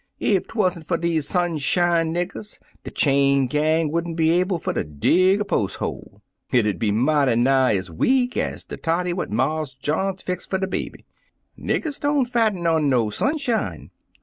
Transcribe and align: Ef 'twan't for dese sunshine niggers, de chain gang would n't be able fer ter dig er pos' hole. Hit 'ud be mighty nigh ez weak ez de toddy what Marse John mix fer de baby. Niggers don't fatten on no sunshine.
Ef 0.19 0.47
'twan't 0.47 0.83
for 0.87 0.97
dese 0.97 1.27
sunshine 1.27 2.11
niggers, 2.11 2.57
de 2.83 2.89
chain 2.89 3.45
gang 3.45 3.91
would 3.91 4.07
n't 4.07 4.17
be 4.17 4.31
able 4.31 4.57
fer 4.57 4.73
ter 4.73 4.81
dig 4.81 5.41
er 5.41 5.43
pos' 5.43 5.75
hole. 5.75 6.23
Hit 6.47 6.65
'ud 6.65 6.79
be 6.79 6.91
mighty 6.91 7.35
nigh 7.35 7.75
ez 7.75 7.91
weak 7.91 8.35
ez 8.35 8.65
de 8.65 8.77
toddy 8.77 9.13
what 9.13 9.29
Marse 9.29 9.75
John 9.75 10.17
mix 10.27 10.43
fer 10.47 10.57
de 10.57 10.65
baby. 10.65 11.05
Niggers 11.55 11.99
don't 11.99 12.25
fatten 12.25 12.65
on 12.65 12.89
no 12.89 13.11
sunshine. 13.11 13.91